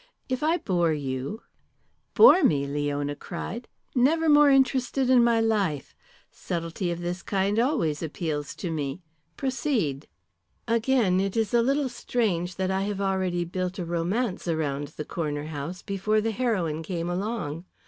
If 0.27 0.41
I 0.41 0.57
bore 0.57 0.93
you" 0.93 1.43
"Bore 2.15 2.43
me!" 2.43 2.65
Leona 2.65 3.15
cried. 3.15 3.67
"Never 3.93 4.29
more 4.29 4.49
interested 4.49 5.11
in 5.11 5.23
my 5.23 5.39
life. 5.39 5.95
Subtlety 6.31 6.89
of 6.89 7.01
this 7.01 7.21
kind 7.21 7.59
always 7.59 8.01
appeals 8.01 8.55
to 8.55 8.71
me. 8.71 9.03
Proceed." 9.37 10.07
"Again, 10.67 11.19
it 11.19 11.37
is 11.37 11.53
a 11.53 11.61
little 11.61 11.87
strange 11.87 12.55
that 12.55 12.71
I 12.71 12.81
have 12.81 12.99
already 12.99 13.45
built 13.45 13.77
a 13.77 13.85
romance 13.85 14.47
round 14.47 14.87
the 14.87 15.05
Corner 15.05 15.43
House 15.45 15.83
before 15.83 16.19
the 16.19 16.31
heroine 16.31 16.81
came 16.81 17.07
along. 17.07 17.65